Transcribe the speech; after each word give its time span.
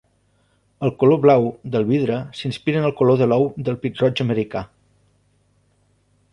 El 0.87 0.93
color 1.03 1.19
blau 1.25 1.45
del 1.75 1.85
vidre 1.91 2.17
s'inspira 2.39 2.81
en 2.83 2.89
el 2.89 2.95
color 3.03 3.21
de 3.21 3.29
l’ou 3.33 3.47
del 3.69 3.79
Pit-roig 3.87 4.25
americà. 4.29 4.67